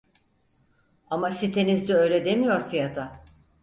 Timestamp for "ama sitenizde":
1.09-1.93